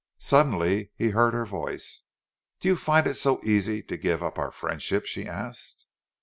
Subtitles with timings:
[0.17, 2.01] Suddenly he heard her voice.
[2.59, 5.85] "Do you find it so easy to give up our friendship?" she asked.